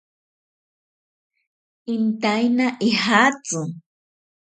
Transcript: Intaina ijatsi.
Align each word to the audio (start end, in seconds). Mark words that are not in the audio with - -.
Intaina 1.93 2.67
ijatsi. 2.89 3.59